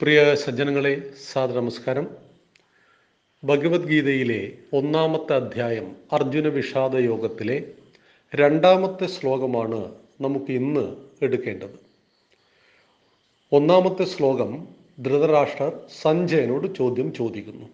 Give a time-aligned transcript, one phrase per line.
[0.00, 2.08] പ്രിയ സജ്ജനങ്ങളെ സാദര നമസ്കാരം
[3.44, 7.64] ഭഗവത്ഗീതയിലെ ഒന്നാമത്തെ അധ്യായം അർജുന വിഷാദ യോഗത്തിലെ
[8.34, 11.78] രണ്ടാമത്തെ ശ്ലോകമാണ് നമുക്ക് ഇന്ന് എടുക്കേണ്ടത്.
[13.52, 14.68] ഒന്നാമത്തെ ശ്ലോകം
[15.00, 17.66] ധൃതരാഷ്ട്രർ സഞ്ജയനോട് ചോദ്യം ചോദിക്കുന്നു.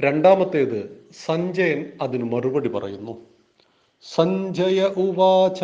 [0.00, 3.26] രണ്ടാമത്തേത് സഞ്ജയൻ അതിന് മറുപടി പറയുന്നു.
[4.02, 5.60] സഞ്ജയ ഉവാച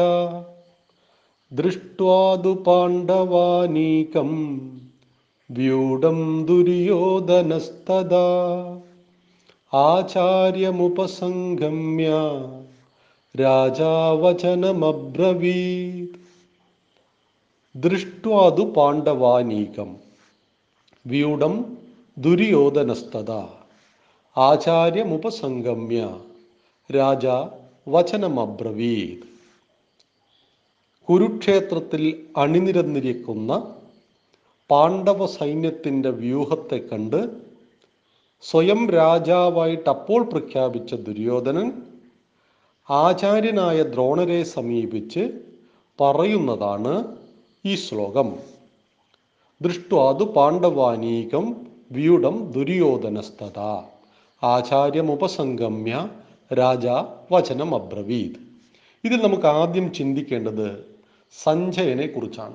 [1.52, 4.30] ദൃഷ്ട്വാതു പാണ്ഡവാനീകം.
[5.50, 8.24] വ്യൂഢം ദുര്യോധനസ്തദാ.
[9.72, 12.08] ആചാര്യമുപസംഗമ്യ
[13.34, 16.16] രാജാവചനമബ്രവീത്.
[17.74, 19.96] ദൃഷ്ട്വാതു പാണ്ഡവാനീകം.
[21.06, 21.54] വ്യൂഢം
[22.16, 23.48] ദുര്യോധനസ്തദാ.
[24.36, 26.00] ആചാര്യമുപസംഗമ്യ
[26.90, 27.26] രാജ
[27.88, 29.26] വചനമബ്രവീത്
[31.08, 33.76] കുരുക്ഷേത്രത്തിൽ അണിനിരന്നിരിക്കുന്ന
[34.70, 37.30] പാണ്ഡവ സൈന്യത്തിന്റെ വ്യൂഹത്തെ കണ്ട്
[38.42, 41.82] സ്വയം രാജാവായിട്ട് അപ്പോൾ പ്രഖ്യാപിച്ച ദുര്യോധനൻ
[42.90, 45.40] ആചാര്യനായ ദ്രോണരെ സമീപിച്ച്
[46.00, 47.16] പറയുന്നതാണ്
[47.64, 48.36] ഈ ശ്ലോകം.
[49.62, 53.58] ദൃഷ്ടാതു പാണ്ഡവാനീകം വ്യൂഢം ദുര്യോധനസ്ഥത.
[54.44, 56.08] ആചാര്യമുപസംഗമ്യ
[56.54, 56.86] രാജ
[57.32, 58.38] വചനം അബ്രവീത്.
[59.04, 60.84] ഇതിൽ നമുക്ക് ആദ്യം ചിന്തിക്കേണ്ടത്
[61.44, 62.54] സഞ്ജയനെ കുറിച്ചാണ്.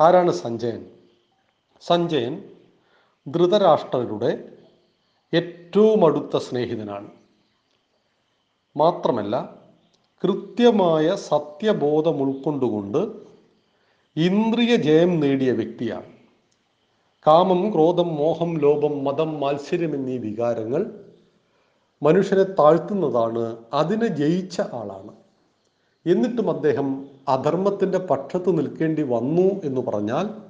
[0.00, 0.97] ആരാണ് സഞ്ജയൻ?
[1.80, 2.42] സഞ്ജയൻ
[3.26, 4.48] ധൃതരാഷ്ട്രരുടെ
[5.34, 7.10] ഏറ്റവും അടുത്ത സ്നേഹിതനാണ്.
[8.76, 9.58] മാത്രമല്ല
[10.24, 12.98] കൃത്യമായ സത്യബോധം ഉൾക്കൊണ്ടുകൊണ്ട്
[14.16, 16.12] ഇന്ദ്രിയ ജയം നേടിയ വ്യക്തിയാണ്.
[17.26, 21.04] കാമം ക്രോധം മോഹം ലോഭം മതം മാത്സര്യം എന്നീ വികാരങ്ങൾ
[22.02, 25.12] മനുഷ്യനെ താഴ്ത്തുന്നതാണ് അതിനെ ജയിച്ച ആളാണ്.
[26.06, 30.47] എന്നിട്ടും അദ്ദേഹം അധർമ്മത്തിന്റെ പക്ഷത്ത് നിൽക്കേണ്ടി വന്നു എന്ന് പറഞ്ഞാൽ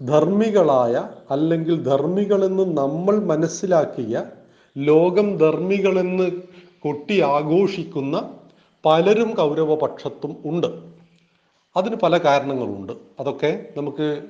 [0.00, 4.24] ധർമ്മികളായ അല്ലെങ്കിൽ ധർമ്മികളെന്ന് നമ്മൾ മനസ്സിലാക്കിയ
[4.78, 6.32] ലോകം ധർമ്മികളെന്ന്
[6.80, 8.38] കൊട്ടി ആഘോഷിക്കുന്ന
[8.84, 10.82] പലരും കൗരവപക്ഷത്തും ഉണ്ട്.
[11.76, 12.92] അതിന് പല കാരണങ്ങളുണ്ട്.
[13.20, 14.22] അതൊക്കെ നമുക്ക്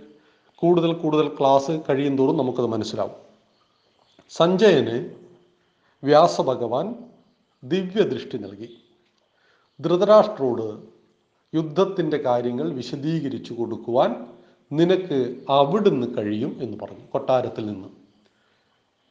[0.55, 3.13] കൂടുതൽ കൂടുതൽ ക്ലാസ് കഴിയും തോറും നമുക്കത് മനസ്സിലാവും.
[4.31, 5.11] സഞ്ജയന്
[6.05, 6.95] വ്യാസഭഗവാൻ
[7.65, 8.77] ദിവ്യദൃഷ്ടി നൽകി.
[9.81, 10.81] ധൃതരാഷ്ട്രോട്
[11.57, 14.32] യുദ്ധത്തിന്റെ കാര്യങ്ങൾ വിശദീകരിച്ചു കൊടുക്കുവാൻ
[14.73, 17.89] നിനക്ക് അവിടുന്ന് കഴിയും എന്ന് പറഞ്ഞു കൊട്ടാരത്തിൽ നിന്ന്.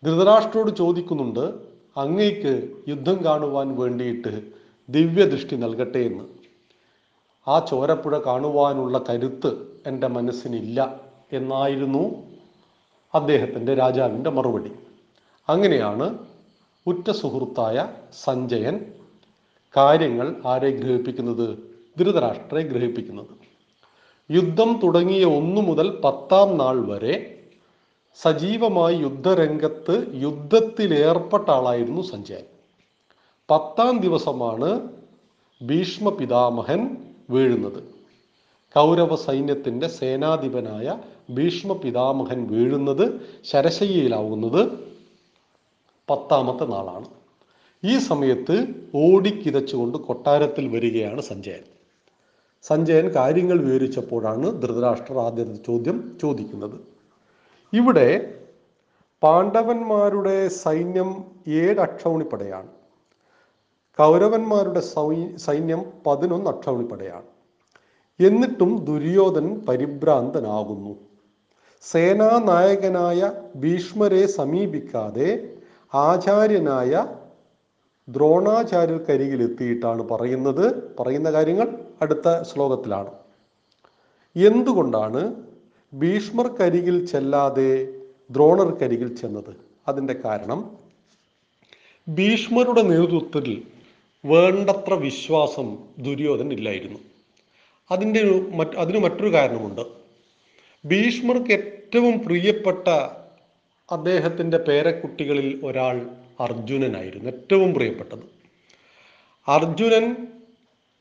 [0.06, 1.54] ധൃതരാഷ്ട്രോട് ചോദിക്കുന്നുണ്ട്
[1.98, 4.52] അങ്ങേക്ക് യുദ്ധം കാണുവാൻ വേണ്ടിയിട്ട്
[4.90, 6.24] ദിവ്യദൃഷ്ടി നൽകട്ടെ എന്ന്.
[7.48, 11.02] ആ ചോരപ്പുഴ കാണുവാനുള്ള കരുത്ത് എന്റെ മനസ്സിനില്ല
[11.34, 12.24] എന്നായിരുന്നു
[13.14, 14.72] അദ്ദേഹത്തിന്റെ രാജാവിന്റെ മറുപടി.
[15.50, 16.18] അങ്ങനെയാണ്
[16.88, 18.94] ഉറ്റ സുഹൃത്തായ സഞ്ജയൻ
[19.78, 21.58] കാര്യങ്ങൾ ആരെ ഗ്രഹിപ്പിക്കുന്നത്
[22.00, 23.41] ധൃതരാഷ്ട്രയെ ഗ്രഹിപ്പിക്കുന്നത്.
[24.31, 27.44] യുദ്ധം തുടങ്ങിയ ഒന്നു മുതൽ പത്താം നാൾ വരെ
[28.22, 32.44] സജീവമായി യുദ്ധരംഗത്ത് യുദ്ധത്തിലേർപ്പെട്ട ആളായിരുന്നു സഞ്ജയൻ.
[33.50, 34.90] പത്താം ദിവസമാണ്
[35.64, 36.97] ഭീഷ്മ പിതാമഹൻ
[37.30, 37.84] വീഴുന്നത്.
[38.75, 41.00] കൗരവ സൈന്യത്തിന്റെ സേനാധിപനായ
[41.34, 44.80] ഭീഷ്മ പിതാമഹൻ വീഴുന്നത് ശരശയ്യയിലാവുന്നത്
[46.09, 47.06] പത്താമത്തെ നാളാണ്.
[47.86, 51.81] ഈ സമയത്ത് ഓടിക്കിതച്ചുകൊണ്ട് കൊട്ടാരത്തിൽ വരികയാണ് സഞ്ജയൻ.
[52.64, 56.78] സഞ്ജയൻ കാര്യങ്ങൾ വിവരിച്ചപ്പോഴാണ് ധൃതരാഷ്ട്രർ ആദ്യത്തെ ചോദ്യം ചോദിക്കുന്നത്.
[57.74, 58.08] ഇവിടെ
[59.24, 61.10] പാണ്ഡവന്മാരുടെ സൈന്യം
[61.48, 62.70] ഏഴ് അക്ഷൗണിപ്പടയാണ്.
[64.00, 64.80] കൗരവന്മാരുടെ
[65.38, 67.28] സൈന്യം പതിനൊന്ന് അക്ഷൗണിപ്പടയാണ്.
[68.20, 70.94] എന്നിട്ടും ദുര്യോധൻ പരിഭ്രാന്തനാകുന്നു.
[71.82, 75.30] സേനാനായകനായ ഭീഷ്മരെ സമീപിക്കാതെ
[75.94, 76.92] ആചാര്യനായ
[78.10, 80.98] ദ്രോണാചാര്യർക്കരികിൽ എത്തിയിട്ടാണ് പറയുന്നത്.
[81.00, 81.68] പറയുന്ന കാര്യങ്ങൾ
[82.02, 83.12] അടുത്ത ശ്ലോകത്തിലാണ്.
[84.36, 85.22] എന്തുകൊണ്ടാണ്
[85.94, 87.72] ഭീഷ്മർക്കരികിൽ ചെല്ലാതെ
[88.32, 89.54] ദ്രോണർക്കരികിൽ ചെന്നത്?
[89.88, 90.78] അതിന്റെ കാരണം
[92.08, 93.64] ഭീഷ്മരുടെ നേതൃത്വത്തിൽ
[94.26, 97.00] വേണ്ടത്ര വിശ്വാസം ദുര്യോധൻ ഇല്ലായിരുന്നു.
[97.92, 98.24] അതിന്റെ
[98.54, 99.82] മറ്റ് അതിന് മറ്റൊരു കാരണമുണ്ട്.
[100.86, 102.88] ഭീഷ്മർക്ക് ഏറ്റവും പ്രിയപ്പെട്ട
[103.91, 106.09] അദ്ദേഹത്തിന്റെ പേരക്കുട്ടികളിൽ ഒരാൾ
[106.40, 108.26] അർജുനനായിരുന്നു ഏറ്റവും പ്രിയപ്പെട്ടത്.
[109.47, 110.05] അർജുനൻ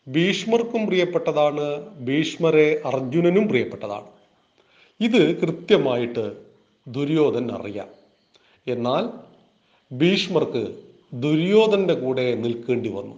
[0.07, 1.67] ഭീഷ്മർക്കും പ്രിയപ്പെട്ടതാണ്
[2.07, 4.09] ഭീഷ്മരെ അർജുനനും പ്രിയപ്പെട്ടതാണ്.
[5.01, 6.25] ഇത് കൃത്യമായിട്ട്
[6.87, 7.89] ദുര്യോധൻ അറിയാം.
[8.67, 9.05] എന്നാൽ
[9.91, 10.63] ഭീഷ്മർക്ക്
[11.13, 13.17] ദുര്യോധന്റെ കൂടെ നിൽക്കേണ്ടി വന്നു.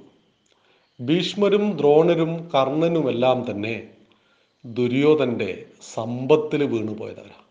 [1.01, 3.89] ഭീഷ്മരും ദ്രോണരും കർണനുമെല്ലാം തന്നെ
[4.65, 7.42] ദുര്യോധന്റെ സമ്പത്തിൽ വീണുപോയതാണ്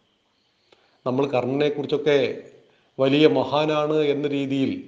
[1.06, 2.38] നമ്മൾ കർണനെക്കുറിച്ചൊക്കെ
[3.00, 4.83] വലിയ മഹാനാണ് എന്ന രീതിയിൽ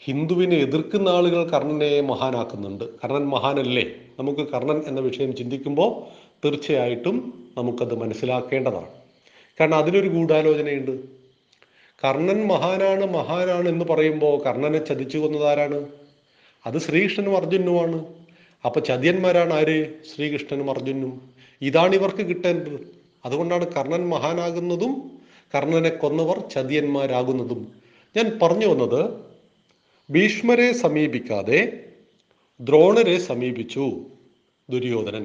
[0.00, 2.84] ഹിന്ദുവിനെ എതിർക്കുന്ന ആളുകൾ കർണനെ മഹാനാക്കുന്നുണ്ട്.
[2.84, 3.86] കർണൻ മഹാനല്ലേ?
[4.18, 6.02] നമുക്ക് കർണൻ എന്ന വിഷയം ചിന്തിക്കുമ്പോൾ
[6.44, 8.86] തീർച്ചയായിട്ടും നമുക്കത് മനസ്സിലാക്കേണ്ടതാണ്.
[9.60, 10.90] കാരണം അതിനൊരു ഗൂഢാലോചനയുണ്ട്.
[12.04, 15.86] കർണൻ മഹാനാണ് മഹാനാണ് എന്ന് പറയുമ്പോൾ കർണനെ ചതിച്ചു കൊന്നതാരാണ്
[16.66, 18.04] അത് ശ്രീകൃഷ്ണനും അർജുനുമാണ്.
[18.64, 19.86] അപ്പൊ ചതിയന്മാരാണ് ആര്?
[20.04, 21.22] ശ്രീകൃഷ്ണനും അർജുനും.
[21.62, 22.80] ഇതാണ് ഇവർക്ക് കിട്ടേണ്ടത്.
[23.24, 25.13] അതുകൊണ്ടാണ് കർണൻ മഹാനാകുന്നതും
[25.54, 27.60] കർണനെ കൊന്നവർ ചതിയന്മാരാകുന്നതും
[28.14, 29.00] ഞാൻ പറഞ്ഞു വന്നത്
[30.08, 31.60] ഭീഷ്മരെ സമീപിക്കാതെ
[32.60, 33.84] ദ്രോണരെ സമീപിച്ചു
[34.68, 35.24] ദുര്യോധനൻ.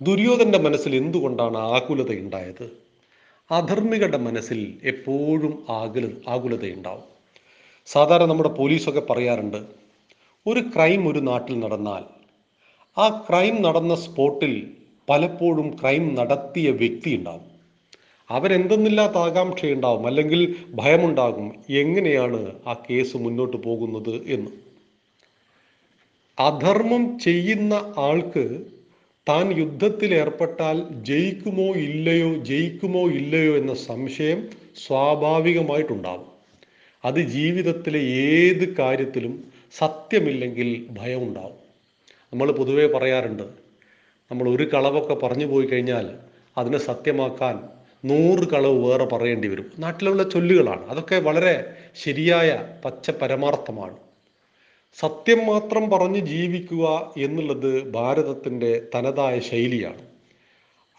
[0.00, 2.66] ദുര്യോധന്റെ മനസ്സിൽ എന്തുകൊണ്ടാണ് ആകുലത ഉണ്ടായത്
[3.50, 7.04] അധർമ്മികളുടെ മനസ്സിൽ എപ്പോഴും ആകുല ആകുലതയുണ്ടാവും.
[7.88, 9.60] സാധാരണ നമ്മുടെ പോലീസൊക്കെ പറയാറുണ്ട്
[10.46, 12.04] ഒരു ക്രൈം ഒരു നാട്ടിൽ നടന്നാൽ
[12.96, 14.54] ആ ക്രൈം നടന്ന സ്പോട്ടിൽ
[15.08, 17.44] പലപ്പോഴും ക്രൈം നടത്തിയ വ്യക്തി ഉണ്ടാവും
[18.30, 24.50] അവരെന്തെന്നില്ലാത്ത ആകാംക്ഷയുണ്ടാവും അല്ലെങ്കിൽ ഭയമുണ്ടാകും എങ്ങനെയാണ് ആ കേസ് മുന്നോട്ട് പോകുന്നത് എന്ന്.
[26.38, 28.66] അധർമ്മം ചെയ്യുന്ന ആൾക്ക്
[29.28, 34.48] താൻ യുദ്ധത്തിൽ ഏർപ്പെട്ടാൽ ജയിക്കുമോ ഇല്ലയോ ജയിക്കുമോ ഇല്ലയോ എന്ന സംശയം
[34.86, 36.26] സ്വാഭാവികമായിട്ടുണ്ടാവും.
[37.04, 41.58] അത് ജീവിതത്തിലെ ഏത് കാര്യത്തിലും സത്യമില്ലെങ്കിൽ ഭയമുണ്ടാവും.
[42.32, 43.42] നമ്മൾ പൊതുവേ പറയാറുണ്ട്
[44.30, 46.06] നമ്മൾ ഒരു കളവൊക്കെ പറഞ്ഞു പോയി കഴിഞ്ഞാൽ
[46.58, 47.75] അതിനെ സത്യമാക്കാൻ
[48.06, 49.72] നൂറ് കളവ് വേറെ പറയേണ്ടി വരും.
[49.78, 50.86] നാട്ടിലുള്ള ചൊല്ലുകളാണ്.
[50.86, 51.74] അതൊക്കെ വളരെ
[52.04, 53.96] ശരിയായ പച്ച പരമാർത്ഥമാണ്.
[54.98, 60.02] സത്യം മാത്രം പറഞ്ഞ് ജീവിക്കുക എന്നുള്ളത് ഭാരതത്തിന്റെ തനതായ ശൈലിയാണ്.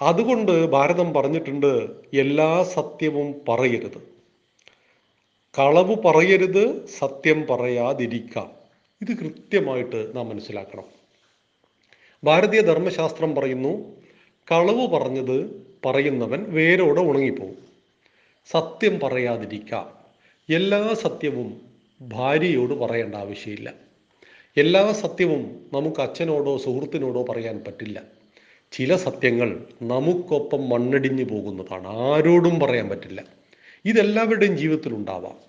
[0.02, 4.18] അതുകൊണ്ട് ഭാരതം പറഞ്ഞിട്ടുണ്ട് എല്ലാ സത്യവും പറയരുത്.
[5.60, 8.52] കളവ് പറയരുത് സത്യം പറയാതിരിക്കാം.
[9.02, 10.84] ഇത് കൃത്യമായിട്ട് നാം മനസ്സിലാക്കണം.
[12.24, 13.96] ഭാരതീയ ധർമ്മശാസ്ത്രം പറയുന്നു
[14.52, 17.56] കളവ് പറഞ്ഞത് പറയുന്നവൻ വേരോടെ ഉണങ്ങിപ്പോകും
[18.52, 19.98] സത്യം പറയാതിരിക്കാം.
[20.56, 21.62] എല്ലാ സത്യവും
[22.02, 23.74] ഭാര്യയോട് പറയേണ്ട ആവശ്യമില്ല.
[24.58, 28.02] എല്ലാ സത്യവും നമുക്ക് അച്ഛനോടോ സുഹൃത്തിനോടോ പറയാൻ പറ്റില്ല.
[28.72, 31.88] ചില സത്യങ്ങൾ നമുക്കൊപ്പം മണ്ണടിഞ്ഞു പോകുന്നതാണ്.
[31.88, 33.24] ആരോടും പറയാൻ പറ്റില്ല.
[33.86, 35.48] ഇതെല്ലാവരുടെയും ജീവിതത്തിൽ ഉണ്ടാവാം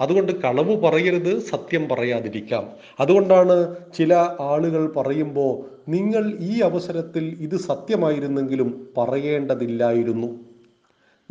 [0.00, 2.64] അതുകൊണ്ട് കളവ് പറയരുത് സത്യം പറയാതിരിക്കാം.
[3.00, 10.52] അതുകൊണ്ടാണ് ചില ആളുകൾ പറയുമ്പോൾ നിങ്ങൾ ഈ അവസരത്തിൽ ഇത് സത്യമായിരുന്നെങ്കിലും പറയേണ്ടതില്ലായിരുന്നു.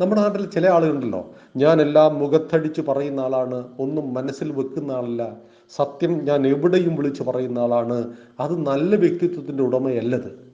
[0.00, 1.34] നമ്മുടെ നാട്ടിൽ ചില ആളുകളുണ്ടല്ലോ.
[1.56, 5.36] ഞാൻ എല്ലാം മുഖത്തടിച്ച് പറയുന്ന ആളാണ് ഒന്നും മനസ്സിൽ വെക്കുന്ന ആളല്ല.
[5.76, 8.12] സത്യം ഞാൻ എവിടെയും വിളിച്ച് പറയുന്ന ആളാണ്.
[8.40, 10.52] അത് നല്ല വ്യക്തിത്വത്തിന്റെ ഉടമയല്ലത്.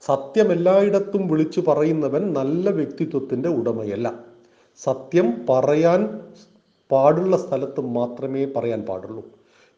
[0.00, 4.12] സത്യം എല്ലായിടത്തും വിളിച്ചു പറയുന്നവൻ നല്ല വ്യക്തിത്വത്തിന്റെ ഉടമയല്ല.
[4.76, 6.20] സത്യം പറയാൻ
[6.92, 9.24] പാടുള്ള സ്ഥലത്ത് മാത്രമേ പറയാൻ പാടുള്ളൂ.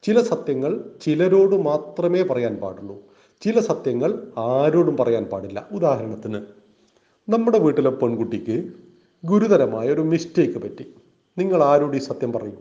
[0.03, 2.97] ചില സത്യങ്ങൾ ചിലരോട് മാത്രമേ പറയാൻ പാടുള്ളൂ.
[3.43, 5.69] ചില സത്യങ്ങൾ ആരോടും പറയാൻ പാടില്ല.
[5.73, 6.41] ഉദാഹരണത്തിന്
[7.29, 8.73] നമ്മുടെ വീട്ടിലെ പെൺകുട്ടിക്ക്
[9.25, 10.85] ഗുരുതരമായ ഒരു മിസ്റ്റേക്ക് പറ്റി.
[11.39, 12.59] നിങ്ങൾ ആരോട് ഈ സത്യം പറയും?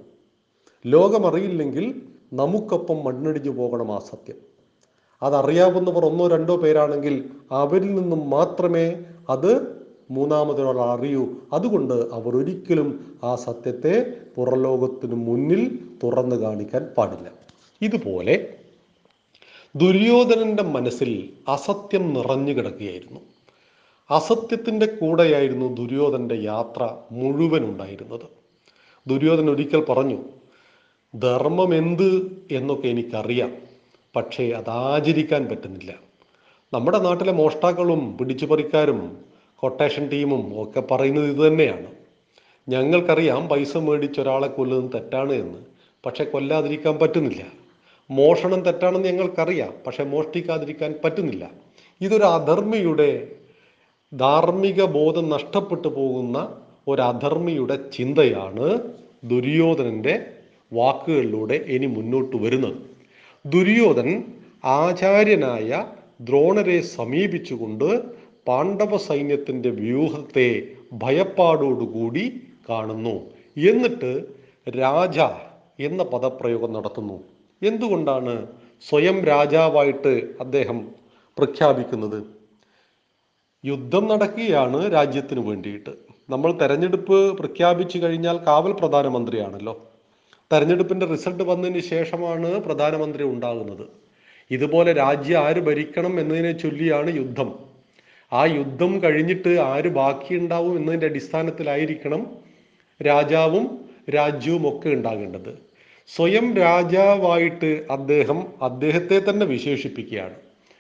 [0.86, 2.02] ലോകമറിയില്ലെങ്കിൽ
[2.34, 4.36] നമുക്കൊപ്പം മണ്ണടിഞ്ഞു പോകണം ആ സത്യം.
[5.24, 11.28] അതറിയാവുന്നവർ ഒന്നോ രണ്ടോ പേരാണെങ്കിൽ അവരിൽ നിന്നും മാത്രമേ അത് മൂന്നാമതൊരാൾ അറിയൂ.
[11.54, 17.32] അതുകൊണ്ട് അവർ ഒരിക്കലും ആ സത്യത്തെ പുറലോകത്തിനു മുന്നിൽ തുറന്നു കാണിക്കാൻ പാടില്ല.
[17.82, 18.48] ഇതുപോലെ
[19.76, 23.20] ദുര്യോധനന്റെ മനസ്സിൽ അസത്യം നിറഞ്ഞു കിടക്കുകയായിരുന്നു.
[24.12, 28.28] അസത്യത്തിന്റെ കൂടെയായിരുന്നു ദുര്യോധന്റെ യാത്ര മുഴുവൻ ഉണ്ടായിരുന്നത്.
[29.08, 30.20] ദുര്യോധനൻ ഒരിക്കൽ പറഞ്ഞു
[31.16, 32.10] ധർമ്മം എന്ത്
[32.52, 33.58] എന്നൊക്കെ എനിക്കറിയാം
[34.16, 35.94] പക്ഷേ അത് ആചരിക്കാൻ പറ്റുന്നില്ല.
[36.74, 39.18] നമ്മുടെ നാട്ടിലെ മോഷ്ടാക്കളും പിടിച്ചുപറിക്കാരും
[39.64, 41.90] കൊട്ടേഷൻ ടീമും ഒക്കെ പറയുന്നത് ഇത് തന്നെയാണ്.
[42.70, 45.60] ഞങ്ങൾക്കറിയാം പൈസ മേടിച്ച് ഒരാളെ കൊല്ലുന്നത് തെറ്റാണ് എന്ന്.
[46.06, 47.44] പക്ഷെ കൊല്ലാതിരിക്കാൻ പറ്റുന്നില്ല.
[48.12, 49.74] മോഷണം തെറ്റാണെന്ന് ഞങ്ങൾക്കറിയാം.
[49.88, 51.52] പക്ഷെ മോഷ്ടിക്കാതിരിക്കാൻ പറ്റുന്നില്ല.
[52.02, 53.10] ഇതൊരു അധർമ്മിയുടെ
[54.14, 56.38] ധാർമ്മിക ബോധം നഷ്ടപ്പെട്ടു പോകുന്ന
[56.88, 58.66] ഒരു അധർമ്മിയുടെ ചിന്തയാണ്
[59.24, 60.16] ദുര്യോധനന്റെ
[60.74, 62.78] വാക്കുകളിലൂടെ ഇനി മുന്നോട്ട് വരുന്നത്.
[63.46, 64.10] ദുര്യോധൻ
[64.66, 65.86] ആചാര്യനായ
[66.22, 67.88] ദ്രോണരെ സമീപിച്ചുകൊണ്ട്
[68.48, 73.22] പാണ്ഡവ സൈന്യത്തിന്റെ വ്യൂഹത്തെ ഭയപ്പാടോടുകൂടി കാണുന്നു.
[73.58, 74.26] എന്നിട്ട്
[74.80, 75.20] രാജ
[75.80, 77.24] എന്ന പദപ്രയോഗം നടത്തുന്നു.
[77.62, 78.48] എന്തുകൊണ്ടാണ്
[78.90, 80.88] സ്വയം രാജാവായിട്ട് അദ്ദേഹം
[81.38, 82.24] പ്രഖ്യാപിക്കുന്നത്?
[83.66, 85.90] യുദ്ധം നടക്കുകയാണ് രാജ്യത്തിന് വേണ്ടിയിട്ട്.
[86.30, 89.92] നമ്മൾ തെരഞ്ഞെടുപ്പ് പ്രഖ്യാപിച്ചു കഴിഞ്ഞാൽ കാവൽ പ്രധാനമന്ത്രിയാണല്ലോ.
[90.52, 93.88] തെരഞ്ഞെടുപ്പിന്റെ റിസൾട്ട് വന്നതിന് ശേഷമാണ് പ്രധാനമന്ത്രി ഉണ്ടാകുന്നത്.
[94.52, 97.73] ഇതുപോലെ രാജ്യം ആര് ഭരിക്കണം എന്നതിനെ ചൊല്ലിയാണ് യുദ്ധം.
[98.34, 102.22] ആ യുദ്ധം കഴിഞ്ഞിട്ട് ആര് ബാക്കിയുണ്ടാവും എന്നതിന്റെ അടിസ്ഥാനത്തിലായിരിക്കണം
[103.06, 105.58] രാജാവും രാജ്യവും ഒക്കെ ഉണ്ടാകേണ്ടത്.
[106.08, 110.34] സ്വയം രാജാവായിട്ട് അദ്ദേഹം അദ്ദേഹത്തെ തന്നെ വിശേഷിപ്പിക്കുകയാണ്.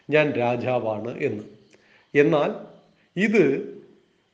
[0.10, 1.44] ഞാൻ രാജാവാണ് എന്ന്.
[2.16, 2.52] എന്നാൽ
[3.20, 3.44] ഇത്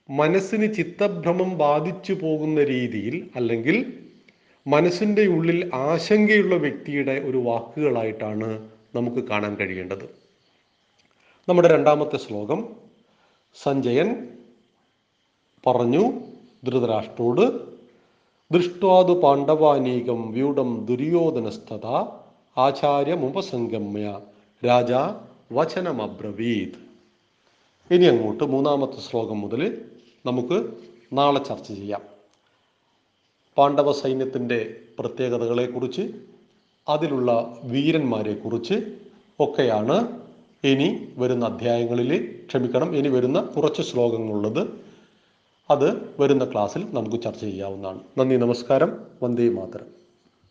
[0.10, 3.94] മനസ്സിന് ചിത്തഭ്രമം ബാധിച്ചു പോകുന്ന രീതിയിൽ അല്ലെങ്കിൽ
[4.68, 10.10] മനസ്സിന്റെ ഉള്ളിൽ ആശങ്കയുള്ള വ്യക്തിയുടെ ഒരു വാക്കുകളായിട്ടാണ് നമുക്ക് കാണാൻ കഴിയേണ്ടത്.
[11.50, 12.89] നമ്മുടെ രണ്ടാമത്തെ ശ്ലോകം
[13.56, 14.28] സഞ്ജയൻ
[15.66, 16.04] പറഞ്ഞു
[16.66, 17.46] ധൃതരാഷ്ട്രോട്
[18.52, 21.86] ദൃഷ്ടാതു പാണ്ഡവാനീകം വ്യൂഢം ദുര്യോധനസ്ഥത
[22.58, 24.20] ആചാര്യമുപസംഗമ്യ
[24.66, 24.92] രാജ
[25.54, 26.78] വചനമബ്രവീത്.
[27.92, 29.62] ഇനി അങ്ങോട്ട് മൂന്നാമത്തെ ശ്ലോകം മുതൽ
[30.26, 30.58] നമുക്ക്
[31.14, 32.02] നാളെ ചർച്ച ചെയ്യാം.
[33.58, 36.04] പാണ്ഡവ സൈന്യത്തിന്റെ പ്രത്യേകതകളെക്കുറിച്ച്
[36.88, 38.76] അതിലുള്ള വീരന്മാരെക്കുറിച്ച്
[39.40, 40.19] ഒക്കെയാണ്
[40.64, 42.96] ഇനി വരുന്ന അധ്യായങ്ങളിൽ ക്ഷമിക്കണം.
[42.96, 44.68] ഇനി വരുന്ന കുറച്ച് ശ്ലോകങ്ങളുള്ളത്
[45.72, 48.00] അത് വരുന്ന ക്ലാസ്സിൽ നമുക്ക് ചർച്ച ചെയ്യാവുന്നതാണ്.
[48.18, 49.06] നന്ദി നമസ്കാരം.
[49.24, 49.99] വന്ദേ മാതരം.